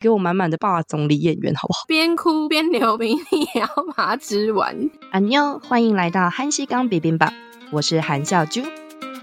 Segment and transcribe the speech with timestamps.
[0.00, 1.84] 给我满满的霸总理演员，好不好？
[1.86, 4.74] 边哭边流鼻涕，你也要把它吃完。
[5.12, 7.30] 阿妞，欢迎来到韩西刚别边吧，
[7.70, 8.62] 我是韩笑珠，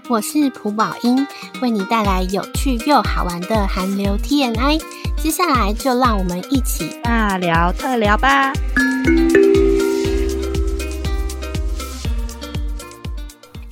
[0.08, 1.26] 我是朴宝英，
[1.60, 4.80] 为你带来有趣又好玩的韩流 TNI。
[5.16, 8.52] 接下来就让我们一起大聊特聊吧。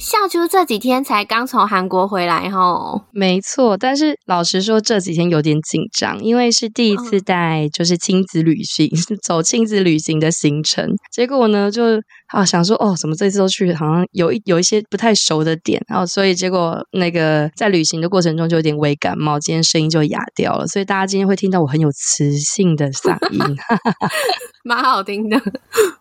[0.09, 11.83] 笑秋这几天才刚从韩国回来吼，没错，但是老实说这几天有点紧张，因为是第一次带就是亲子旅行，哦、 走亲子旅行的行程，结果呢就
[12.29, 23.41] 啊想说哦，怎么这次都去，好像有一有一些不太熟的点，然后所以结果那个在旅行的过程中就有点微感冒，今天声音就哑掉了，所以大家今天会听到我很有磁性的嗓音，
[24.65, 25.37] 蛮好听的。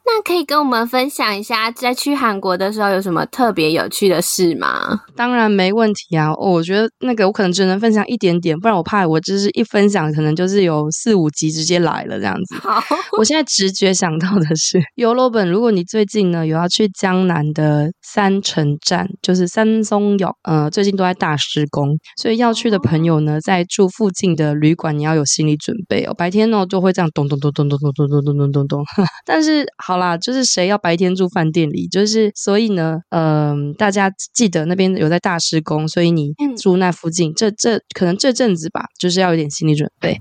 [0.08, 5.02] 那可以跟我们分享一下，在去韩国的时候有什么特别有趣的事吗？
[5.16, 6.32] 当然没问题啊！
[6.32, 12.56] 哦，我觉得那个我可能只能分享一点点，不然我怕我就是一分享，可能就是有四五集直接来了这样子。
[12.56, 12.82] 好，
[13.18, 26.14] 我现在直觉想到的是，尤罗本，如果你最近呢有要去江南的三城站，就是三松有，呃，最近都在大施工，所以要去的朋友呢，在住附近的旅馆，你要有心理准备哦。
[26.14, 28.84] 白天呢就会这样咚咚咚咚咚咚咚咚咚咚咚咚，
[29.26, 33.76] 但是好啦，就是谁要白天住饭店里，就是所以呢，嗯、呃。
[33.78, 40.18] 大家记得那边有在大施工，所以你住那附近，嗯、这这可能这阵子吧，就是要有点心理准备。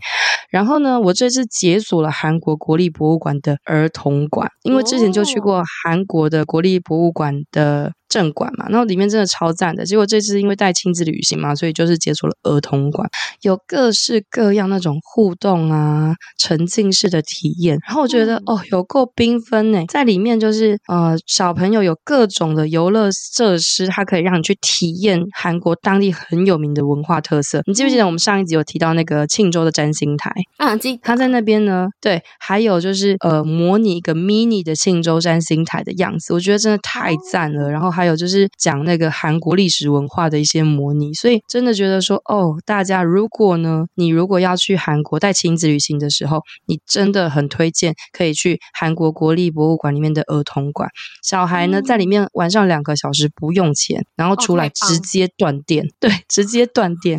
[0.50, 7.92] 然后呢，我这次解锁了韩国国立博物馆的儿童馆，因为之前就去过韩国的国立博物馆的。
[8.14, 9.84] 正馆嘛，然后里面真的超赞的。
[9.84, 13.08] 结果这次因为带亲子旅行嘛，所以就是解锁了儿童馆，
[13.42, 17.76] 有各式各样那种互动啊、沉浸式的体验。
[17.84, 27.60] 然后我觉得、嗯、哦，有够缤纷呢，在里面就是呃，小朋友有各种的游乐设施，它可以让你去体验韩国当地很有名的文化特色。
[27.66, 30.30] 你记不记得我们上一集有提到那个庆州的占星台？
[30.58, 31.00] 啊，记得。
[31.02, 37.70] 他在那边呢，对，还有就是呃，模拟一个 mini 的庆州占星台的样子，我觉得真的太赞了。
[37.70, 50.90] 然后还还有就是讲那个韩国历史文化的一些模拟，所以真的觉得说哦，大家如果呢，你如果要去韩国带亲子旅行的时候，你真的很推荐可以去韩国国立博物馆里面的儿童馆。
[51.22, 57.18] 小孩呢，在里面玩上两个小时不用钱，然后出来直接断电，对，直接断电。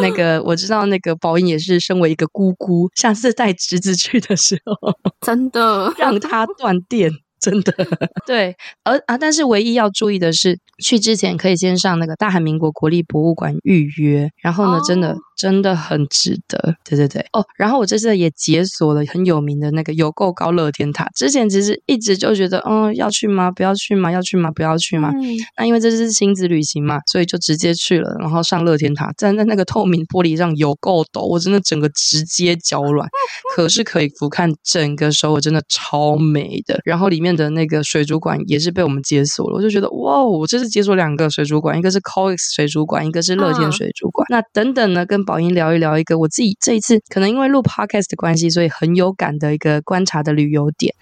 [0.00, 4.94] 那个我知道，那个宝英也是身为一个姑姑，下次带侄子去的时候，
[5.26, 7.10] 真的让他断电。
[7.40, 7.72] 真的
[8.26, 15.16] 对，而啊，但是唯一要注意的是，去之前可以先上那个大韩民国国立博物馆预约，然后呢，真的。
[15.40, 17.42] 真的很值得，对对对哦。
[17.56, 21.08] 然后我这次也解锁了很有名的那个有够高乐天塔。
[21.16, 23.50] 之前其实一直就觉得，嗯，要去吗？
[23.50, 24.12] 不要去吗？
[24.12, 24.50] 要去吗？
[24.50, 25.10] 不要去吗？
[25.14, 25.34] 嗯。
[25.56, 28.14] 那因为这是亲子旅行嘛，所以就直接去了。
[28.20, 33.08] 然后上乐天塔，站在那个透明玻璃上有够陡，我真的整个直接脚软。
[33.56, 36.78] 可是可以俯瞰整个首尔，真的超美的。
[36.84, 44.26] 然后里面的那个水族馆也是被我们解锁了，我就觉得哇，我这次解锁两个水族馆，一个是 COEX 水族馆，一个是乐天水族馆。
[44.28, 44.32] 嗯。
[44.32, 50.92] 那等等呢，跟宝英聊一聊一个我自己这一次可能因为录 podcast 的关系，所以很有感的一个观察的旅游点。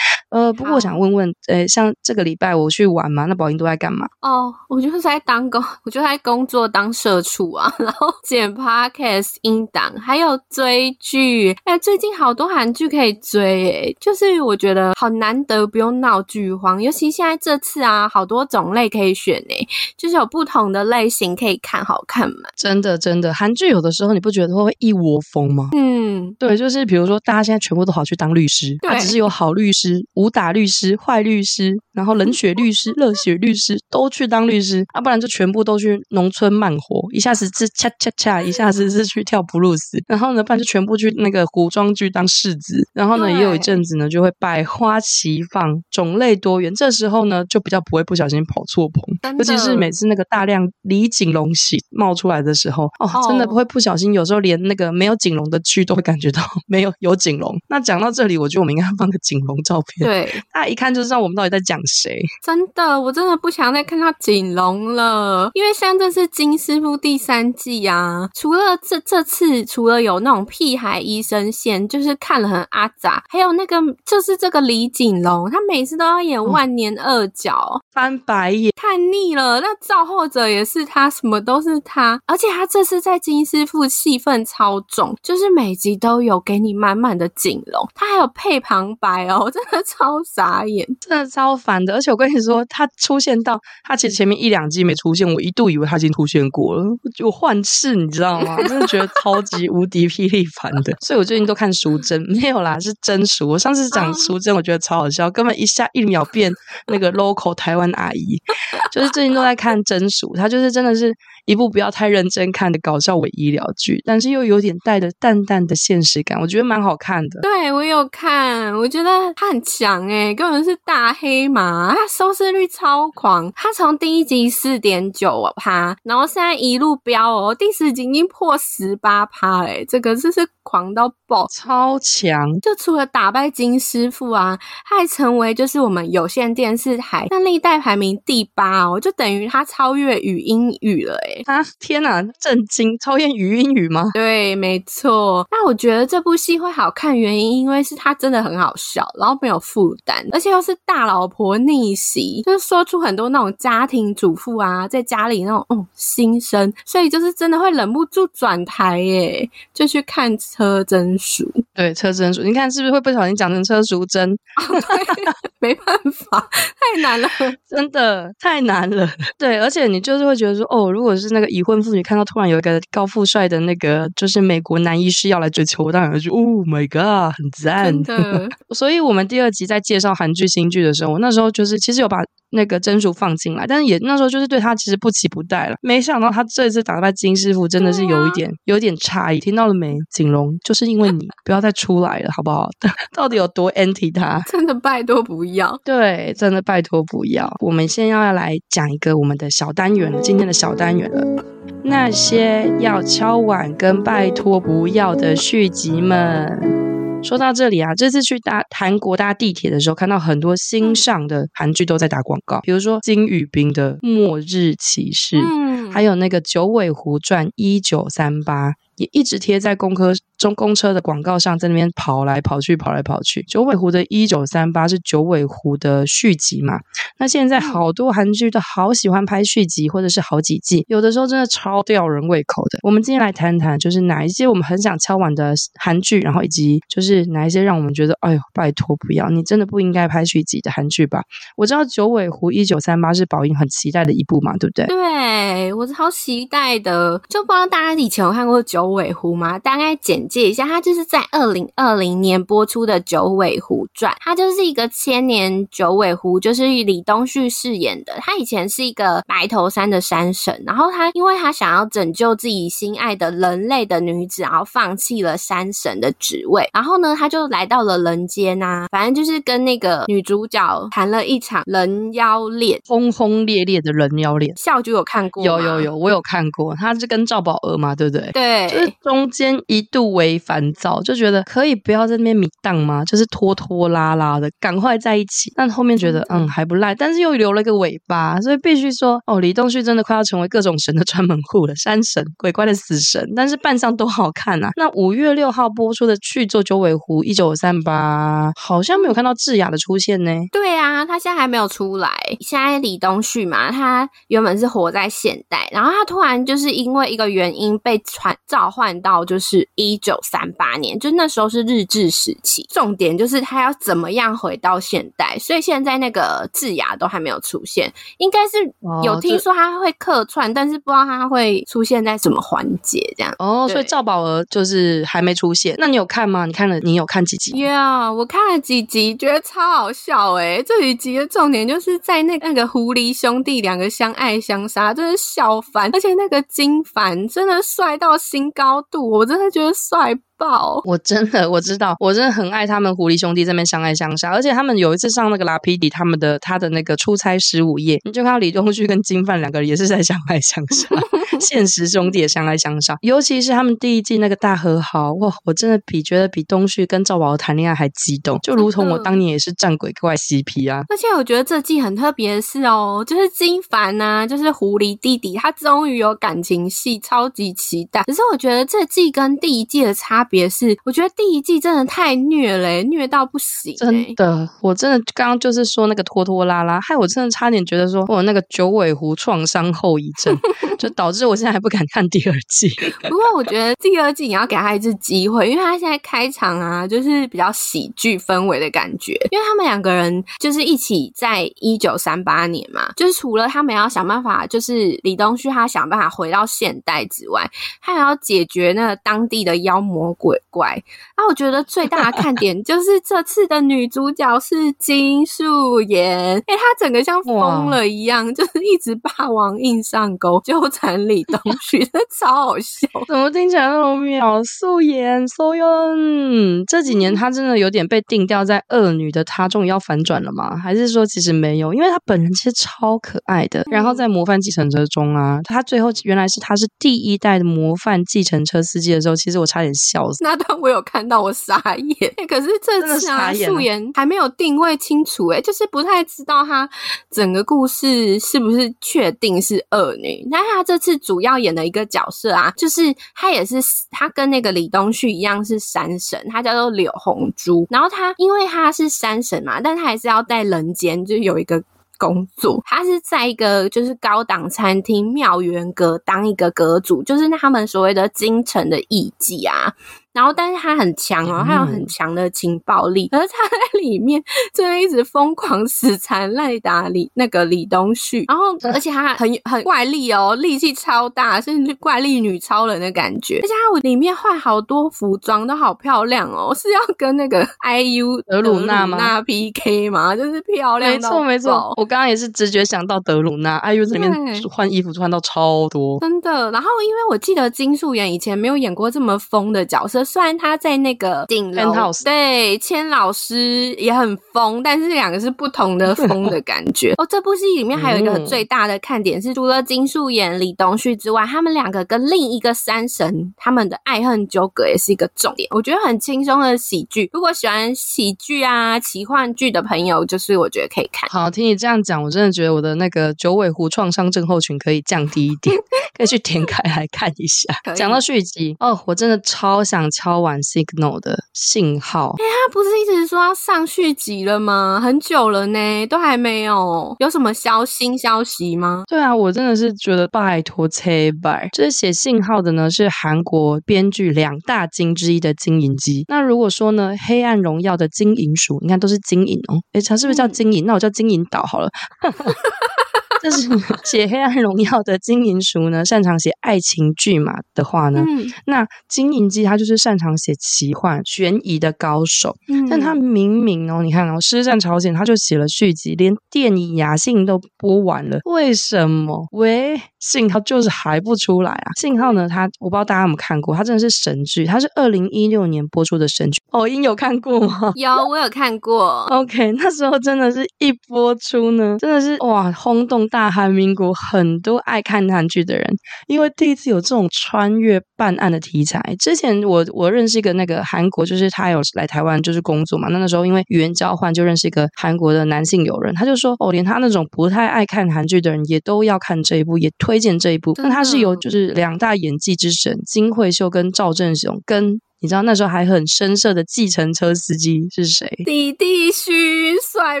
[0.30, 4.06] 呃，不过我想问问，呃，像这个礼拜我去玩嘛，那宝英都在干嘛？
[4.22, 11.56] 哦，我就是在当工，我就在工作当社畜啊， 然后剪 podcast 音档，还有追剧。
[11.64, 19.56] 哎，最近好多韩剧可以追，哎，就是我觉得好难得不用闹剧荒，尤其现在这次啊，好多种类可以选，哎，
[19.96, 22.48] 就是有不同的类型可以看，好看嘛？
[22.56, 24.56] 真的，真的，韩剧有的时候你不觉得？
[24.56, 25.68] 会会一窝蜂吗？
[25.76, 54.36] 嗯，对，就是比如说，大家现在全部都跑去当律师，他只是有好律师、武打律师、坏律师，然后冷血律师、热血律师都去当律师，啊，不然就全部都去农村慢活，一下子是恰恰恰，一下子是去跳布鲁斯，然后呢，不然就全部去那个古装剧当世子，然后呢，也有一阵子呢，就会百花齐放，种类多元，这时候呢，就比较不会不小心跑错棚，尤其是每次那个大量李锦龙戏冒出来的时候，哦，真的不会不小心，有时候。
[54.46, 57.56] 连那个没有锦龙的剧都会感觉到 没有有锦龙。
[57.68, 62.18] 那讲到这里，我觉得我们应该放个锦龙照片，对， 大家一看就知道我们到底在讲谁。
[62.42, 79.60] 真的，我真的不想再看到锦龙了，因为像这是金师傅第三季啊，除了这这次除了有那种屁孩医生线，就是看了很阿杂，还有那个就是这个李锦龙，他每次都要演万年二角，嗯、翻白眼，看腻了。
[79.60, 84.36] 那造后者也是他，什么都是他，而且他这次在金师傅戏份。
[84.46, 91.94] 超重，就是每集都有给你满满的锦龙，他还有配旁白哦，真的超傻眼，真的超烦的。
[91.94, 96.84] 而且我跟你说，他出现到他其实前面一两季没出现，我一度以为他已经出现过了，
[97.16, 98.56] 就幻视，你知道吗？
[98.68, 100.92] 真的觉得超级无敌霹雳烦的。
[101.00, 103.48] 所以我最近都看淑珍，没有啦，是真淑。
[103.48, 106.52] 我上次讲淑珍，我觉得超好笑，根本一下一秒变
[106.88, 108.40] 那个 local 台湾阿姨。
[108.92, 111.12] 就是最近都在看真淑，他就是真的是。
[111.46, 117.40] 一部不要太认真看的搞笑伪医疗剧，但是又有点带着淡淡的现实感，我觉得蛮好看的。
[117.40, 132.58] 对，我有看，我觉得他很强诶，根本是大黑马，它收视率超狂，它从第一集四点九趴，然后现在一路飙哦，第十集已经破十八趴诶，这个真是狂到爆，超强。
[132.60, 141.42] 就除了打败金师傅啊，他还成为就是我们有线电视台那历代排名第八哦，就等于他超越语音语了诶。
[141.46, 141.62] 啊！
[141.78, 142.98] 天哪，震惊！
[142.98, 144.10] 超越语音语吗？
[144.12, 145.46] 对，没错。
[145.50, 161.46] 那我觉得这部戏会好看，原因因为是它真的很好笑，然后没有负担，而且又是大老婆逆袭，就是说出很多那种家庭主妇啊，在家里那种嗯心声，所以就是真的会忍不住转台耶，就去看车真淑。
[161.74, 164.34] 对，车真淑，你看是不是会不小心讲成车淑珍？
[165.60, 167.28] 没办法，太难了，
[167.68, 169.06] 真的太难了。
[169.36, 171.26] 对，而且你就是会觉得说，哦，如果是。
[171.36, 178.02] 那个已婚妇女看到突然有一个高富帅的那个就是美国男医师要来追求，我当然会觉得，Oh my god，很赞。
[178.04, 182.18] 的 所以我们第二集在介绍韩剧新剧的时候，我那时候就是其实有把。
[182.50, 185.74] 那个真淑放进来，但是也那时候就是对他其实不期不待了。
[185.82, 189.40] 没想到他这次打败金师傅，真的是有一点、啊、 有一点诧异。
[189.40, 190.56] 听到了没，景龙？
[190.64, 192.70] 就是因为你不要再出来了，好不好？
[193.14, 194.40] 到底有多 anti 他？
[194.46, 195.76] 真的拜托不要。
[195.84, 197.52] 对，真的拜托不要。
[197.58, 201.44] 我们现在要来讲一个我们的小单元了，今天的小单元了，
[201.82, 206.85] 那些要敲碗跟拜托不要的续集们。
[207.22, 218.70] 说到这里啊，这次去搭韩国搭地铁的时候，看到很多新上的韩剧都在打广告，比如说金宇彬的《末日骑士》，嗯，还有那个《九尾狐传一九三八》。
[218.96, 223.42] 也一直贴在公科中公车的广告上，在那边跑来跑去，跑来跑去。
[223.48, 226.78] 九尾狐的一九三八是九尾狐的续集嘛？
[227.18, 232.78] 那现在好多韩剧都好喜欢拍续集，或者是好几季，有的时候真的超吊人胃口的。
[232.82, 241.22] 我们今天来谈谈，就是哪一些我们很想敲碗的韩剧，然后以及就是哪一些让我们觉得，哎呦，拜托不要，你真的不应该拍续集的韩剧吧？
[241.56, 244.86] 我知道九尾狐一九三八是宝英很期待的一部嘛，对不对？
[244.86, 248.85] 对，我超期待的，就不知道大家以前有看过九。
[248.86, 249.58] 九尾狐吗？
[249.58, 258.14] 大概简介一下，它就是在二零二零年播出的《九尾狐传》，它就是一个千年九尾狐，就是李东旭饰演的。
[258.20, 274.56] 他以前是一个白头山的山神，然后他因为他想要拯救自己心爱的人类的女子，然后放弃了山神的职位，然后呢，他就来到了人间啊，反正就是跟那个女主角谈了一场人妖恋，轰轰烈烈的人妖恋。
[274.56, 278.30] 笑就有看过，有有有，我有看过，他是跟赵宝儿嘛，对不对？
[278.32, 278.75] 对。
[278.75, 283.04] 就是中间一度为烦躁，就觉得可以不要在那边迷荡吗？
[283.04, 285.52] 就是拖拖拉拉的，赶快在一起。
[285.54, 293.32] 但后面觉得嗯还不赖，但是又留了一个尾巴，所以必须说哦，李东旭真的快要成为各种神的专门户了，山神、鬼怪的死神。
[293.34, 294.70] 但是扮相都好看啊。
[294.76, 300.30] 那五月六号播出的续作《九尾狐一九三八》，好像没有看到智雅的出现呢。
[300.52, 302.10] 对啊，他现在还没有出来。
[302.40, 308.65] 现在李东旭嘛，他原本是活在现代，然后他突然就是因为一个原因被传召。
[308.70, 312.66] 换到就是一九三八年，就那时候是日治时期。
[312.70, 318.58] 重点就是他要怎么样回到现代，所以现在那个智雅都还没有出现，应该是
[319.04, 323.34] 有听说他会客串，哦、但是不知道他会出现在什么环节这样。
[323.38, 325.74] 哦，所以赵宝儿就是还没出现。
[325.78, 326.46] 那你有看吗？
[326.46, 326.80] 你看了？
[326.80, 327.52] 你有看几集？
[327.60, 330.64] 呀，yeah, 我看了几集，觉得超好笑诶。
[330.66, 335.90] 这几集的重点就是在那那个狐狸兄弟两个相爱相杀，真是笑翻。
[335.92, 338.46] 而且那个金凡真的帅到心。
[338.56, 340.18] 高度，我真的觉得帅。
[340.38, 340.80] 爆！
[340.84, 350.88] 我真的我知道，我真的很爱他们狐狸兄弟这边相爱相杀，而且他们有一次上那个拉皮迪他们的他的那个出差十五夜，你就看到李东旭跟金范两个人也是在相爱相杀，
[351.40, 360.82] 现实兄弟也相爱相杀，尤其是他们第一季那个大和好哇，我真的比觉得比东旭跟赵宝儿谈恋爱还激动，就如同我当年也是战鬼怪 CP 啊！
[360.88, 368.02] 而且我觉得这季很特别的是哦，就是金凡呐、啊，就是狐狸弟弟，他终于有感情戏，超级期待。
[368.04, 373.74] 可是我觉得这季跟第一季的差别是，我觉得第一季真的太虐了，虐到不行。
[373.76, 380.36] 真的，我真的刚刚就是说那个拖拖拉拉，害我真的差点觉得说我那个九尾狐创伤后遗症，
[380.78, 382.68] 就导致我现在还不敢看第二季。
[383.02, 400.82] 不过我觉得第二季你要给他一次机会，因为他现在开场啊，就是比较喜剧氛围的感觉，因为他们两个人就是一起在一九三八年嘛，就是除了他们要想办法，就是李东旭他想办法回到现代之外，他还要解决那个当地的妖魔鬼怪。
[401.16, 412.88] 那我觉得最大的看点就是这次的女主角是金素妍，哎，她整个像疯了一样， 就是一直霸王硬上钩，纠缠李东旭， 真的超好笑。
[413.06, 414.42] 怎么听起来那么妙？
[414.44, 420.56] 素颜，素颜，这几年她真的有点被定调在恶女的，她终于要反转了吗？
[420.56, 421.72] 还是说其实没有？
[421.74, 423.62] 因为她本人其实超可爱的。
[423.70, 430.24] 然后在《模范继承者》中啊，她最后原来是她是第一代的模范继承车司机的时候，其实我差点笑死。
[430.24, 432.14] 那段我有看到，我傻眼。
[432.16, 436.68] 欸、可是这次啊，素颜还没有定位清楚，哎，就是不太知道她
[437.10, 440.26] 整个故事是不是确定是恶女。
[440.30, 442.82] 那她这次主要演的一个角色啊，就是
[443.14, 443.56] 她也是
[443.90, 447.66] 她跟那个李东旭一样是山神，她叫做柳红珠。
[447.70, 451.62] 然后她因为她是山神嘛，但她还是要在人间就有一个。
[451.98, 459.74] 工作，他是在一个就是高档餐厅妙缘阁当一个阁主，就是他们所谓的京城的艺妓啊。
[460.16, 464.22] 然后，但是他很强哦，他有很强的情报力，而他在里面
[464.54, 473.40] 真的一直疯狂死缠赖打李那个李东旭，然后而且他很很怪力哦，力气超大，是怪力女超人的感觉。
[473.42, 478.96] 而且他里面换好多服装都好漂亮哦，是要跟那个 IU 德鲁纳吗？
[478.98, 480.16] 那 PK 吗？
[480.16, 481.74] 就是漂亮，没错没错。
[481.76, 484.10] 我刚刚也是直觉想到德鲁纳，IU 里面
[484.50, 486.50] 换衣服穿到超多，真的。
[486.52, 490.05] 然后因为我记得金素妍以前没有演过这么疯的角色。
[490.06, 496.94] 虽然他在那个顶楼对，千老师也很疯，但是两个是不同的疯的感觉。
[496.98, 505.48] 哦，这部戏里面还有一个最大的看点是，除了金素妍、李东旭之外，他们两个跟另一个山神他们的爱恨纠葛也是一个重点。
[505.50, 511.08] 我觉得很轻松的喜剧，如果喜欢喜剧啊、奇幻剧的朋友，就是我觉得可以看。
[511.10, 515.56] 好，听你这样讲，我真的觉得我的那个九尾狐创伤症候群可以降低一点，
[515.96, 517.74] 可以去点开来看一下。
[517.74, 519.86] 讲到续集哦，我真的超想。
[519.96, 524.78] 敲完 Signal 的信号，哎、欸，他不是一直说要上续集了吗？
[524.82, 528.84] 很久了呢，都还没有，有什么消新消息吗？
[528.86, 531.48] 对啊，我真的是觉得拜托切拜。
[531.52, 536.04] 这写信号的呢是韩国编剧两大金之一的金银姬。
[536.08, 539.56] 那如果说呢，黑暗荣耀的金银鼠，你看都是金银哦。
[539.72, 540.64] 哎，他是不是叫金银？
[540.64, 541.70] 嗯、那我叫金银岛好了。
[543.22, 543.48] 这是
[543.84, 552.34] 写《黑暗荣耀》的金银淑呢，擅长写爱情剧嘛的话呢，嗯、那金银姬他就是擅长写奇幻悬疑的高手。
[552.48, 559.26] 嗯、但他明明哦，你看哦，《师战朝鲜》他就写了续集，连电影雅信都播完了，为什么？
[559.32, 561.70] 喂，信号就是还不出来啊！
[561.76, 566.40] 信号呢，他我不知道大家有没有看过，他真的是神剧，他是二零一六年播出的神剧。
[566.50, 567.72] 哦，英有看过吗？
[567.76, 569.04] 有，我有看过。
[569.10, 573.06] OK，那时候真的是一播出呢，真的是哇，轰动。
[573.16, 575.64] 大韩民国很多爱看韩剧的人，
[576.06, 578.94] 因为第一次有这种穿越办案的题材。
[578.98, 582.88] 之前我我认识一个那个韩国，就是他有来台湾就是工作嘛。
[582.90, 590.52] 那那时候因为语言交换，就认识一个韩国的男性友人，他就说哦，连他那种不太爱看韩剧的人也都要看这一部，也推荐这一部。
[590.58, 594.78] 那他是由就是两大演技之神金惠秀跟赵正雄跟。
[595.06, 598.12] 你知道那时候还很生涩的计程车司机是谁？
[598.26, 600.00] 李帝勋，帅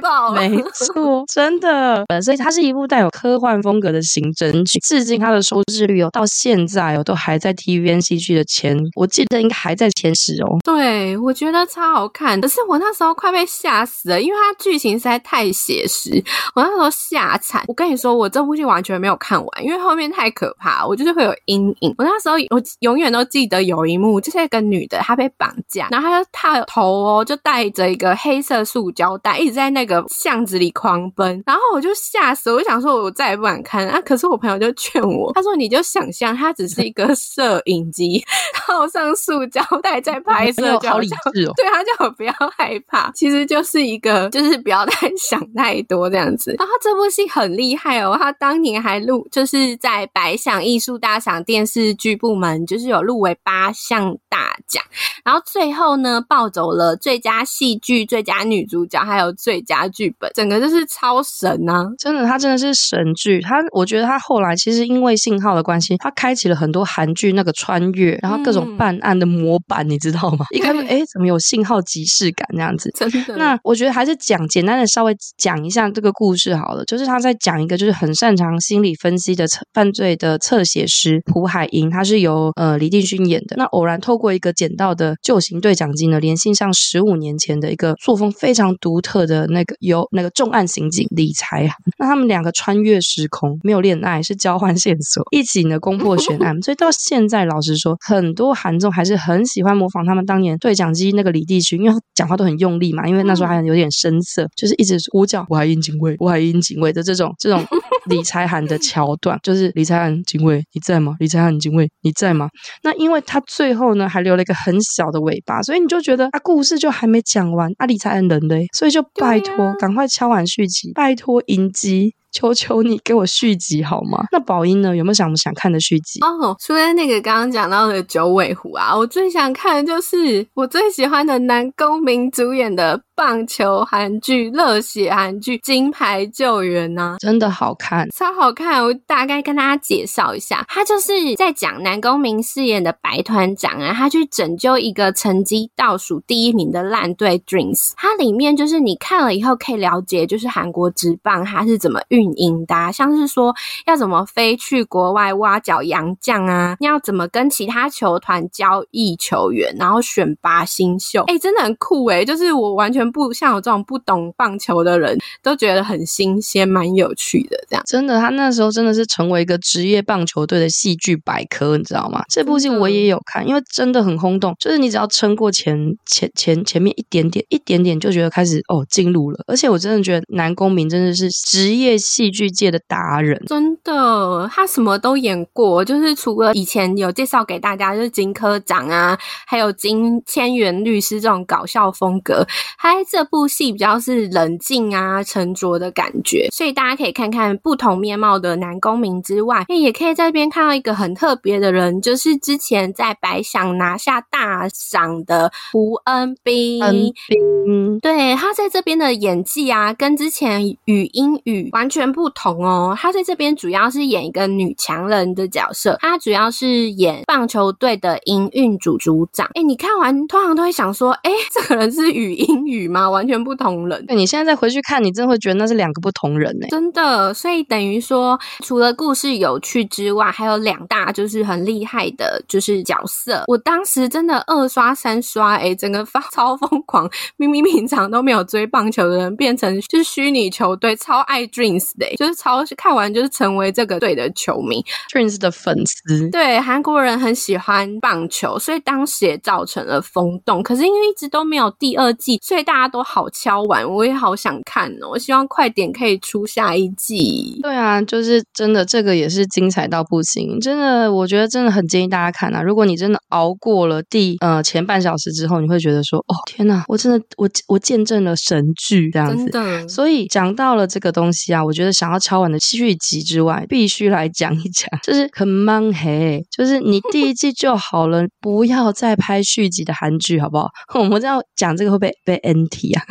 [0.00, 0.40] 爆了！
[0.40, 2.04] 没错，真的。
[2.24, 10.58] 所以它是一部带有科幻风格的刑侦剧，至今它的收视率哦，到现在哦都还在 TVN 戏剧的前，我记得应该还在前十哦。
[10.64, 16.20] 对，我觉得超好看，可是我那时候快被吓死了，因为它剧情实在太写实，
[16.56, 17.62] 我那时候吓惨。
[17.68, 21.94] 我跟你说，我这部剧完全没有看完，因为后面太可怕，我就是会有阴影。
[21.96, 24.95] 我那时候我永远都记得有一幕，就是一个女的。
[24.98, 31.42] 他被绑架，然后他就他头哦，就带着一个黑色塑胶袋，一直在那个巷子里狂奔。
[31.46, 34.00] 然后我就吓死，我就想说，我再也不敢看啊！
[34.04, 38.22] 可是我朋友就劝我，他说：“你就想象他只是一个 摄影机，
[38.54, 46.54] 套上塑胶袋在拍摄，就好理智哦。”对，他叫我不要害怕，其实就是一个，就是不要太想太多这样子。
[46.58, 54.76] 然后这部戏很厉害哦，他当年还录，就是在百想艺术大赏电视剧部门，就是有入围八项大奖。
[54.76, 54.82] 奖，
[55.24, 61.86] 然后最后呢，抱走了最佳戏剧、最佳女主角，还有最佳剧本，整个就是超神啊！
[61.98, 63.40] 真的，他真的是神剧。
[63.40, 70.44] 他我觉得他后来其实因为信号的关系，他开启了很多韩剧那个穿越，然后各种办案的模板，嗯、你知道吗？
[70.50, 72.90] 一开始 哎，怎么有信号即视感这样子？
[72.94, 73.36] 真的。
[73.36, 83.56] 那我觉得还是讲简单的稍微讲一下这个故事好了，就是他在讲一个就是很擅长心理分析的犯罪的侧写师朴海英，他是由呃李定勋演的。
[83.56, 91.76] 那偶然透过一个捡到的旧型对讲机呢，联系上十五年前的一个作风非常独特的那个有那个重案刑警李才涵。
[91.98, 96.60] 那他们两个穿越时空，没有恋爱，是交换线索，一起呢攻破悬案。
[96.62, 107.64] 所以到现在，老实说，很多韩众还是很喜欢模仿他们当年对讲机那个李帝勋，因为他讲话都很用力嘛，因为那时候还有点生涩，就是一直呼叫我还英警卫、我还英警卫的这种这种
[108.06, 111.14] 李才涵的桥段，就是李才涵警卫你在吗？
[111.18, 112.48] 李才涵警卫你在吗？
[112.82, 122.14] 那因为他最后呢还留了一个很小的尾巴，所以你就觉得啊故事就还没讲完，啊李才涵人嘞，所以就拜托赶快敲完续集，拜托影集。
[122.36, 124.24] 求求你给我续集好吗？
[124.30, 124.94] 那宝英呢？
[124.94, 126.20] 有没有想想看的续集？
[126.20, 133.00] 哦，除了那个刚刚讲到的九尾狐啊，我最想看的就是我最喜欢的南宫明主演的。
[133.16, 138.84] 棒球韩剧、热血韩剧《金牌救援》呢，真的好看，超好看。
[138.84, 147.92] 我大概跟大家介绍一下，他就是在讲南宫明饰演的白团长啊，他去拯救一个成绩倒数第一名的烂队 Dreams。
[147.96, 153.54] 它里面就是你看了以后可以了解，就是韩国职棒它是怎么运营的啊，像是说
[153.86, 161.22] 要怎么飞去国外挖角洋将啊，要怎么跟其他球团交易球员，然后选拔新秀。
[161.28, 163.06] 哎，真的很酷诶，就是我完全。
[163.16, 167.56] 不像我这种不懂棒球的人都觉得很新鲜，蛮有趣的。
[167.68, 172.24] 这样真的，他那时候真的是成为一个职业棒球队的戏剧百科，你知道吗？
[172.28, 174.54] 这部戏我也有看，因为真的很轰动。
[174.58, 179.38] 就是你只要撑过前前前前面一点点一点点，就觉得开始哦进入了。
[179.46, 185.82] 而且我真的觉得南宫珉真的是职业戏剧界的达人，真的，他什么都演过。
[185.84, 192.46] 就是除了以前有介绍给大家，就是金科长啊，还有金千元律师这种搞笑风格，
[192.78, 192.96] 他。
[193.08, 206.82] 这部戏比较是冷静啊、沉着的感觉，所以大家可以看看不同面貌的男公民之外，也可以在这边看到一个很特别的人，就是之前在白想拿下大赏的胡恩斌。
[206.82, 212.96] 恩斌，对，他在这边的演技啊，跟之前语音语完全不同哦。
[212.98, 219.48] 他在这边主要是演一个女强人的角色，他主要是演棒球队的营运组组长。
[219.54, 222.86] 哎，你看完通常都会想说，哎，这个人是语英语。
[222.88, 223.10] 吗？
[223.10, 224.06] 完全不同人。
[224.06, 226.66] 对，你现在再回去看，你真的会觉得那是两个不同人呢。
[226.70, 233.44] 真的，所以等于说，除了故事有趣之外，还有两大就是很厉害的，就是角色。
[233.46, 237.10] 我当时真的二刷三刷，哎，整个发超疯狂。
[237.36, 246.30] 明明平常都没有追棒球的人，变成就是虚拟球队超爱 Dreams 的，就是超看完就是成为这个队的球迷，Dreams 的粉丝。
[246.30, 250.62] 对，韩国人很喜欢棒球，所以当时也造成了风动。
[250.62, 252.76] 可是因为一直都没有第二季，所以大。
[252.76, 255.08] 家都好敲完，我也好想看哦！
[255.12, 257.58] 我希望快点可以出下一季。
[257.62, 260.60] 对啊，就是真的，这个也是精彩到不行。
[260.60, 262.60] 真的，我觉得真的很建议大家看啊！
[262.60, 266.84] 如果你真的熬过了第呃前半小时之后，你会觉得说：“哦，天呐！
[266.88, 269.50] 我真的我我见证了神剧这样子。”。
[269.88, 280.68] 所以讲到了这个东西啊，我觉得想要敲完的续集之外， 必须来讲一讲， 就是很忙嘿，就是你第一季就好了，不要再拍续集的韩剧，好不好？
[280.98, 283.04] 我们这样讲这个会被被 NT 啊，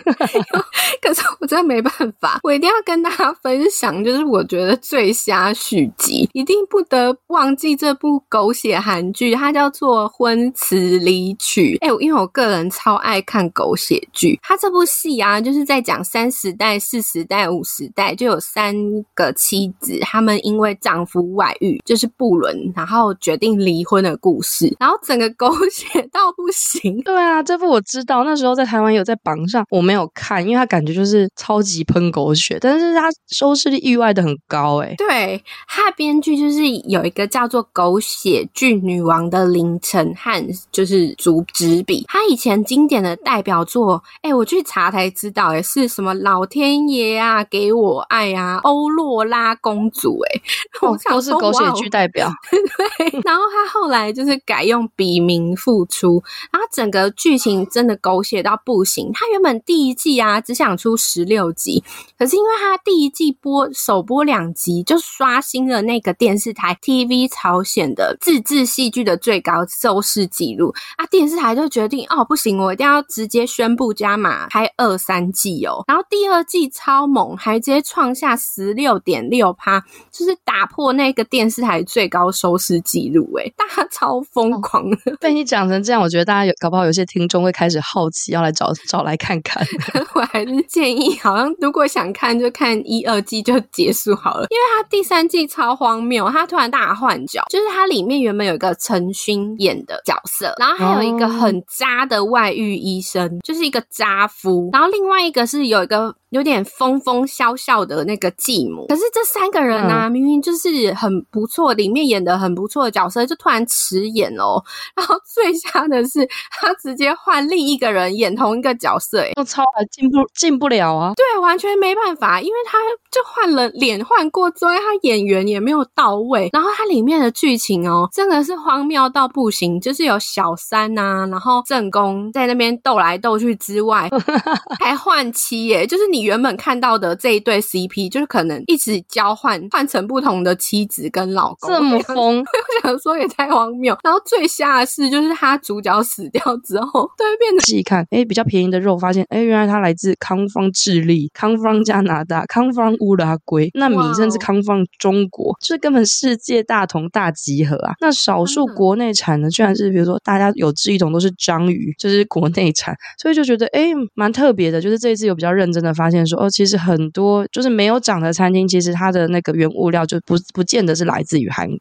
[1.01, 11.77] 可是我真的没办法，我一定要跟大家分享，就是我觉得最瞎续集，一定不得忘记这部狗血韩剧，它叫做《婚词离曲》。
[11.85, 18.73] 哎，因为我个人超爱看狗血剧，它这部戏啊，就是在讲三十代、四十代、五十代，就有三
[19.13, 26.99] 个妻子，她们因为丈夫外遇，就是不伦，然后决定离婚的故事，然后整个狗血到不行。
[27.03, 29.35] 对啊， 这部我知道，那时候在台湾有在榜。
[29.47, 34.95] 上我没有看，因为他感觉就是超级喷狗血，但是他收视率意外的很高哎。
[34.97, 42.05] 对，他的编剧就是有一个叫做“狗血剧女王”的林晨汉，就是主执笔。
[42.07, 46.13] 他以前经典的代表作，哎，我去查才知道，哎，是什么？
[46.13, 52.31] 老天爷啊，给我爱啊，啊，欧若拉公主、欸，哎、哦，都是狗血剧代表。
[52.51, 59.11] 对，然后他后来就是改用笔名复出，然后整个剧情真的狗血到不行。
[59.13, 61.83] 他原本第一季啊只想出十六集，
[62.17, 79.79] 可是因为他第一季播首播两集就刷新了那个电视台 TV 朝鲜的自制戏剧的最高收视纪录啊，电视台就决定哦不行，我一定要直接宣布加码拍二三季哦，然后第二季超猛，还直接创下十六点六趴，
[80.11, 84.97] 就是打破那个电视台最高收视纪录，哎，大家超疯狂的。
[85.19, 89.65] 被你讲成这样，我觉得大家有搞不好有些听众会开始好奇，要来找找来看看。
[90.13, 106.15] 我还是建议，好像如果想看就看一二季就结束好了，因为它第三季超荒谬，它突然大换角，就是它里面原本有一个陈勋演的角色，然后还有一个很渣的外遇医生，就是一个渣夫，然后另外一个是有一个。
[106.35, 114.61] 有点疯疯笑笑的那个继母，可是这三个人呢、啊，嗯、明明就是很不错，里面演的很不错的角色，就突然迟演哦。
[114.93, 121.13] 然后最瞎的是，他直接换另一个人演同一个角色，哎，我超进不进不了啊！
[121.15, 126.49] 对，完全没办法，因为他就换了脸，换过之后，他演员也没有到位。
[126.51, 134.09] 然后他里面的剧情哦，真的是荒谬到不行，就是有小三呐、啊，然后正宫在那边斗来斗去之外，
[134.83, 136.24] 还换妻，耶，就是你。
[136.25, 143.97] 原本看到的这一对 CP，就是可能一直交换，换成不同的妻子跟老公，这么疯， 我想说也太荒谬。
[144.03, 157.93] 然后最吓的是，就是他主角死掉之后， 对，变成细看，哎，比较便宜的肉，发现，哎，原来他来自康方智利、康方加拿大、康方乌拉圭，那米甚至康方中国，这根本世界大同大集合啊！
[158.01, 164.81] 那少数国内产的，居然是比如说大家有志一种都是章鱼，就是国内产，所以就觉得哎，蛮特别的。
[164.81, 166.25] 就是这一次有比较认真的发发现。
[166.27, 171.77] 说哦，其实很多就是没有涨的餐厅，其实它的那个原物料就不不见得是来自于韩国。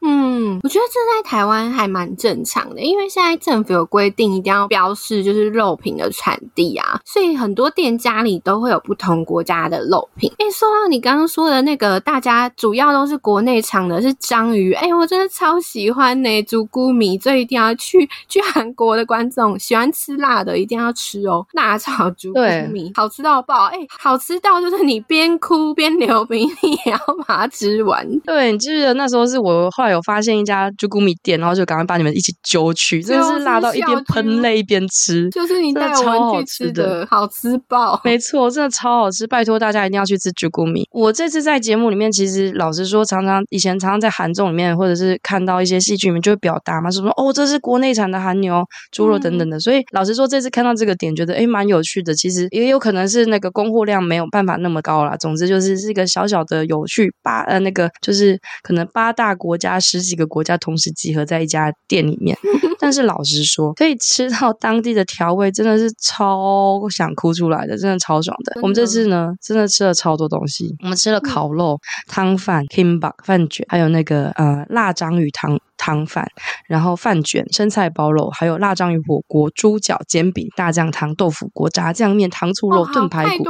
[0.62, 10.32] 我觉得这在台湾还蛮正常的，因为现在政府有规定一定要标示就是肉品的产地啊，所以很多店家里都会有不同国家的肉品。
[10.38, 14.72] 哎，说到你刚刚说的那个，大家主要都是国内产的，是章鱼。
[14.72, 22.40] 哎，我真的超喜欢呢，竹菇米，所以一定要去去韩国的观众喜欢吃辣的，一定要吃哦，辣炒竹菇
[22.72, 23.66] 米，好吃到爆！
[23.66, 24.18] 哎，好。
[24.24, 28.08] 吃到，就是你边哭边流鼻涕，你也要把它吃完。
[28.20, 38.00] 对，你记得那时候是我后来有发现一家朱古米店，然后就赶快把你们一起揪去，真的是辣到一边喷泪一边吃，就是你带我们去吃的，好吃爆。
[38.02, 40.88] 没错，真的超好吃，拜托大家一定要去吃朱古米。
[40.90, 49.58] 我这次在节目里面，其实老实说，常常以前常常在韩综里面，或者是看到一些戏剧里面，就会表达嘛，是说哦，这是国内产的韩牛、猪肉等等的。
[49.58, 52.14] 嗯、所以老实说，这次看到这个点，觉得哎蛮有趣的。
[52.14, 54.14] 其实也有可能是那个供货量没。
[54.14, 55.16] 没有办法那么高啦。
[55.16, 62.36] 总之就是是一个小小的有趣，八呃那个就是可能八大国家十几个国家同时集合在一家店里面。
[62.80, 68.54] 但是老实说，可以吃到当地的调味，真的是超想哭出来的，真的超爽的。
[68.54, 70.74] 的我们这次呢，真的吃了超多东西。
[70.82, 75.58] 我们吃了烤肉、汤饭、kimbap 饭卷，还有那个呃辣章鱼汤。
[75.84, 76.26] 汤饭，
[76.66, 83.44] 然后饭卷、生菜包肉，还有辣章鱼火锅、猪脚、煎饼、大酱汤、豆腐锅、炸酱面、糖醋肉、炖排骨、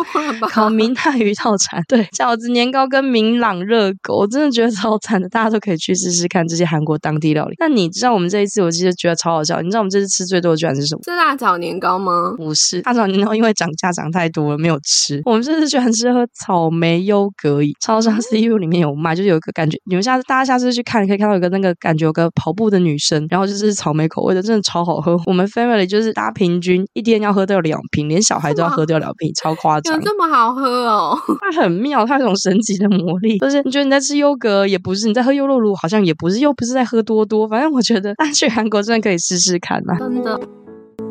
[0.48, 7.54] 烤明太鱼套餐， 对，饺子、年糕跟明朗热狗，我真的觉得超赞的，大家都可以去试试看这些韩国当地料理。
[7.60, 9.62] 那你知道我们这一次，我其实觉得超好笑。
[9.62, 11.02] 你知道我们这次吃最多的居然是什么？
[11.04, 12.34] 是辣炒年糕吗？
[12.36, 15.22] 不是，辣炒年糕因为涨价涨太多了，没有吃。
[15.24, 19.78] 我们这次居然是喝草莓优格饮，超商 CU 里面有卖，就是有一个感觉。
[19.84, 22.23] 你们下次大家下次去看，可以看到有个那个感觉有个。
[22.30, 25.16] 跑步的女生，然后就是草莓口味的，真的超好喝。
[25.26, 29.94] 我们 family 就是大家平均一天要喝掉两瓶，连小孩都要喝掉两瓶，超夸张。
[29.94, 31.18] 有这么好喝哦？
[31.40, 33.38] 它很妙，它有种神奇的魔力。
[33.38, 37.48] 就是你觉得你在吃优格也不是，你在喝优酪乳好像也不是，又不是在喝多多。
[37.48, 39.98] 反正我觉得，大家去韩国真的可以试试看呐、啊。
[39.98, 40.40] 真的。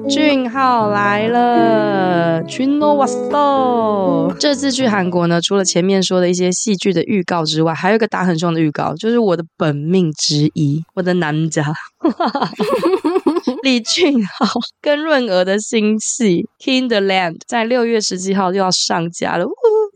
[0.10, 3.30] 俊浩来了，群诺瓦斯。
[4.40, 11.64] 这次去韩国呢，除了前面说的一些戏剧的预告之外，还有一个打很凶的预告，就是我的本命之一，我的男家
[13.64, 14.46] 李俊浩
[14.82, 19.46] 跟润娥的新戏《Kinderland》在六月十七号就要上架了。
[19.46, 19.52] 呜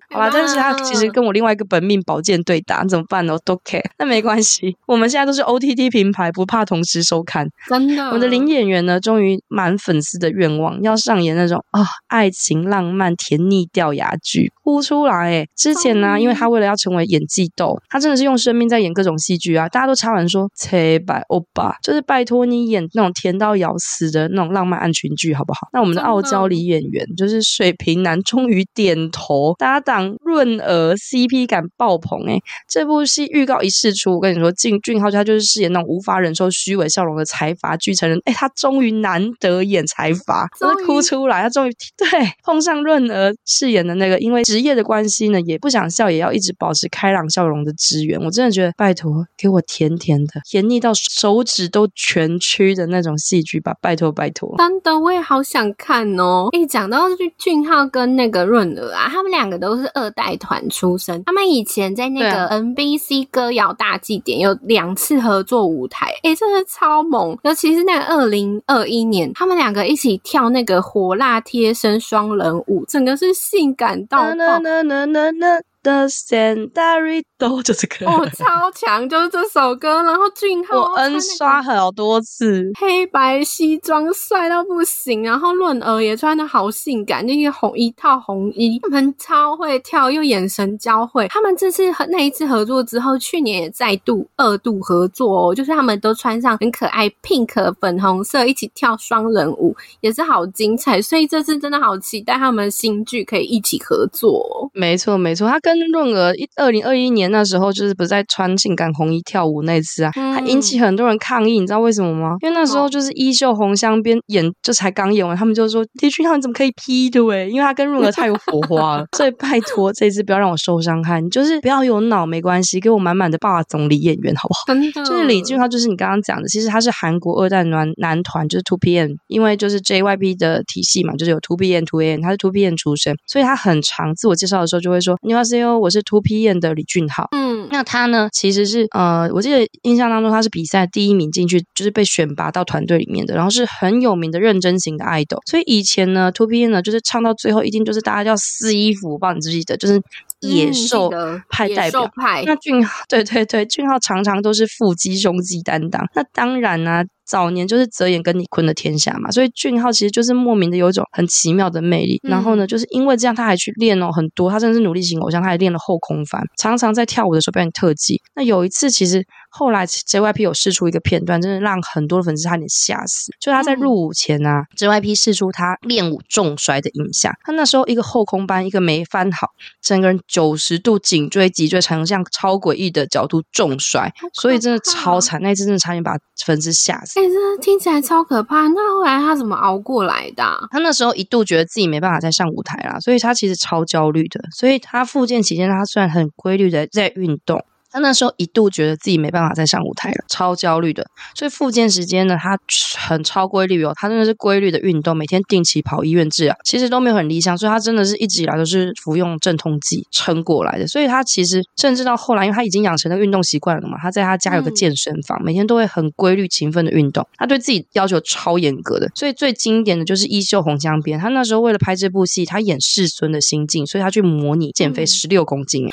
[0.09, 3.37] 好吧，但是他其实跟我另外一个本命宝剑对打，怎么办呢？
[3.43, 7.47] 都 OK，那没关系，我们现在都是 OTT 平台，不怕同时收看。
[7.67, 15.49] 真的，我们的林演员呢，终于满粉丝的愿望，要上演那种啊、哦，爱情浪漫甜腻掉牙剧，哭出来欸。
[15.55, 25.69] 之前呢，因为他为了要成为演技豆，他真的是用生命在演各种戏剧啊，大家都插完说切拜欧巴，就是拜托你演那种甜到咬死的那种浪漫爱情剧好不好？
[25.71, 30.15] 那我们的傲娇李演员就是水瓶男，终于点头，搭档。
[30.21, 32.41] 润儿 CP 感爆棚哎、欸！
[32.69, 42.07] 这部戏预告一试出，我跟你说，俊俊浩他就是饰演那种无法忍受虚伪笑容的财阀继承人，哎，他终于难得演财阀，真的哭出来，他终于对
[42.43, 48.19] 碰上润儿饰演的那个，因为职业的关系呢，也不想笑，也要一直保持开朗笑容的支援。
[48.19, 54.55] 我真的觉得，拜托给我甜甜的，甜腻到手指都蜷曲的那种戏剧吧，拜托拜托！
[54.57, 56.47] 真的，我也好想看哦。
[56.53, 67.37] 一讲到俊俊浩跟那个润娥啊，他们两个都是二代团出身，他们以前在那个 NBC 歌谣大祭典有两次合作舞台，哎，真的超猛！
[67.43, 75.66] 尤其是那个二零二一年，他们两个一起跳那个火辣贴身双人舞，整个是性感到爆。
[75.83, 80.03] The Sandari 都就这个哦，超强，就是这首歌。
[80.03, 85.23] 然后俊浩我 N 刷好多次，黑白西装帅到不行。
[85.23, 91.27] 然后润娥也穿的好性感，那个红一套红衣，他们超会跳，又眼神交汇。
[91.29, 101.01] 他们这次和那一次合作之后，去年也再度二度合作哦，就是他们都穿上很可爱 pink 粉红色一起跳双人舞，也是好精彩。
[101.01, 104.69] 所以这次真的好期待他们新剧可以一起合作哦。
[104.73, 112.37] 没错，没错，他跟润娥一二零二一年那时候，就是不是在穿性感红衣跳舞那次啊，还引起很多人抗议，你知道为什么吗？
[112.39, 117.49] 因为那时候就是《衣袖红镶边》演就才刚演完，他们就说李俊浩你怎么可以 P 的喂？
[117.49, 124.61] 因为他跟润娥太有火花了， 所以拜托这次不要让我受伤害，你就是不要有脑没关系，给我满满的霸总理演员好不好？
[124.67, 136.59] 真的，就是李俊浩，就是你刚刚讲的，其实他是韩国二代男男团，就是 Two PM，因为就是 JYP 的体系嘛，就是有 Two PM、Two AM，他是 Two PM 出身，所以他很常自我介绍的时候就会说你好 C O，我是 Two P M
[136.59, 137.27] 的李俊浩。
[137.31, 145.39] 嗯，那他呢，其实是呃，我记得印象当中他是比赛第一名进去，就是被选拔到团队里面的，然后是很有名的认真型的爱豆。
[145.49, 149.99] 所以以前呢，Two P M 呢，就是唱到最后一定就是大家要撕衣服，我不知道你记不记得，就是
[150.41, 151.09] 野兽
[151.49, 152.05] 派代表。
[152.05, 156.05] 嗯、派那俊浩， 对对对，俊浩常常都是腹肌胸肌担当。
[156.13, 157.03] 那当然呢、啊。
[157.27, 162.19] 早年就是泽演跟李坤的天下嘛，所以俊浩其实就是莫名的有一种很奇妙的魅力。
[162.23, 168.21] 嗯、然后呢，就是因为这样，他还去练哦很多，他真的是努力型偶像，他还练了后空翻，常常在跳舞的时候表演特技。
[168.35, 169.25] 那有一次，其实。
[169.49, 173.31] 后来 JYP 有试出一个片段，真的让很多的粉丝差点吓死。
[173.39, 177.33] 就他在入伍前啊、嗯、JYP 试出他练舞重摔的影像。
[177.43, 179.47] 他那时候一个后空翻，一个没翻好，
[179.81, 185.41] 整个人九十度颈椎脊椎呈像超诡异的角度重摔，所以真的超惨。
[185.41, 186.11] 那一次真的差点把
[186.45, 187.16] 粉丝吓死。
[187.17, 188.67] 哎、欸，真的听起来超可怕。
[188.67, 190.43] 那后来他怎么熬过来的？
[190.69, 194.39] 他那时候一度觉得自己没办法再上舞台啦，所以他其实超焦虑的。
[194.55, 197.65] 所以他复健期间，他虽然很规律的在运动。
[197.97, 201.03] 他那时候一度觉得自己没办法再上舞台了，超焦虑的。
[201.33, 202.55] 所以复健时间呢，他
[202.95, 207.57] 很超规律哦，他真的是规律的运动，每天定期跑医院治疗，其实都没有很理想。
[207.57, 210.85] 所以他真的是一直以来都是服用镇痛剂撑过来的。
[210.85, 217.27] 所以他其实甚至到后来，因为他已经养成了运动习惯了嘛，他在他家有个健身房，嗯、每天都会很规律勤奋的运动。
[217.35, 219.09] 他对自己要求超严格的。
[219.15, 225.87] 所以最经典的就是《衣袖红镶边》，他那时候为了拍这部戏，他演世孙的心境，所以他去模拟减肥十六公斤。
[225.89, 225.91] 嗯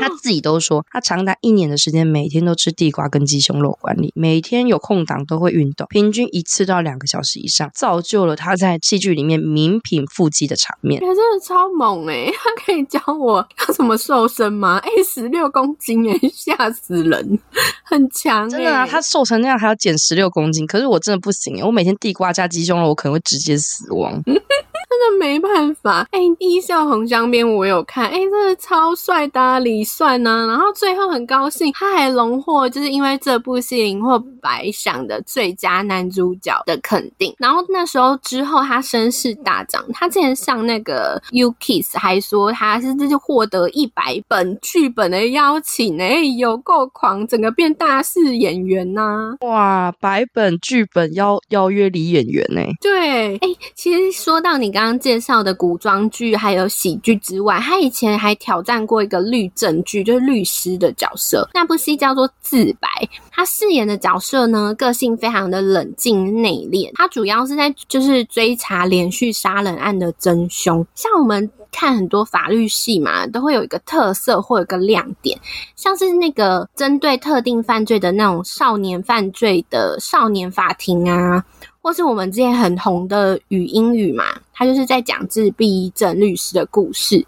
[0.00, 11.00] 他自己都说，他长达一年的时间，每天都吃地瓜跟鸡胸肉管理，每天有空档都会运动，平均一次到两个小时以上，造就了他在戏剧里面名品腹肌的场面。
[11.00, 12.26] 他真的超猛哎！
[12.32, 14.78] 他可以教我要怎么瘦身吗？
[14.84, 17.38] 哎，十六公斤哎，吓死人，
[17.84, 18.48] 很强。
[18.48, 24.22] 真的啊，他瘦成那样还要减十六公斤，可是我真的不行，我每天地瓜加鸡胸肉，我可能会直接死亡。
[24.88, 30.46] 真的没办法，哎，《一笑红香边》我有看，哎，真的超帅的啊，李算呢。
[30.48, 37.34] 然后最后很高兴，他还荣获，就是因为这部戏荣获白想的最佳男主角的肯定。
[37.38, 39.84] 然后那时候之后，他声势大涨。
[39.92, 49.46] 他之前上那个《U Kiss》还说他是这就获得一百本剧本的邀请，哎，有够狂，整个变大势演员呐、啊！
[49.46, 52.60] 哇，百本剧本邀邀约李演员呢？
[52.80, 54.84] 对，哎，其实说到你刚。
[54.84, 61.48] 刚介绍的古装剧还有喜剧之外，他以前还挑战过一个律政剧，就是律师的角色。
[61.54, 62.86] 那部戏叫做《自白》，
[63.30, 66.90] 他饰演的角色呢，个性非常的冷静内敛。
[66.96, 70.86] 他主要是在就是追查连续杀人案的真凶。
[70.94, 75.40] 像我们看很多法律戏嘛，都会有一个特色或有个亮点，
[75.74, 81.42] 像是那个针对特定犯罪的那种少年犯罪的少年法庭啊。
[81.80, 87.26] 或是我们之前很红的语英语嘛，他就是在讲自闭症律师的故事。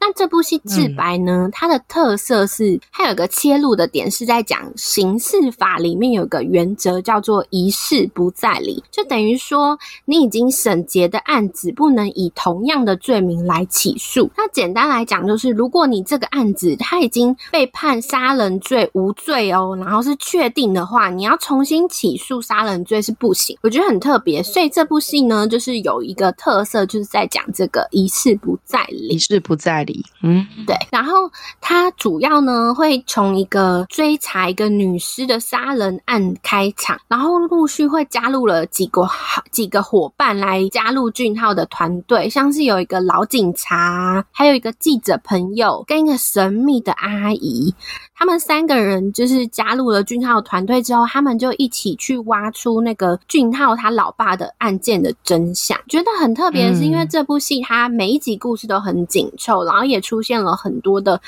[0.00, 14.30] 那这部戏《自白》呢，嗯、它的特色是它有个切入的点是在讲刑事法里面有个原则叫做一事不再理，就等于说你已经审结的案子不能以同样的罪名来起诉。
[14.36, 23.56] 那简单来讲就是，如果你这个案子它已经被判杀人罪无罪哦，然后是确定的话，你要重新起诉杀人罪是不行。
[23.62, 30.04] 我觉得很特别，所以这部戏呢，就是有一个特色，就是在讲这个一事不再理，一事不再理。
[30.22, 30.76] 嗯，对。
[30.90, 31.30] 然后
[31.60, 47.74] 他主要呢会从一个追查一个女尸的杀人案开场，然后陆续会加入了几个好几个伙伴来加入俊浩的团队，像是有一个老警察，还有一个记者朋友，跟一个神秘的阿姨。
[48.22, 55.76] 他们三个人就是加入了俊浩团队之后，他们就一起去挖出那个俊浩他老爸的案件的真相。
[55.88, 61.20] 觉得很特别的是，因为这部戏它每一集故事都很紧凑，然后也出现了很多的。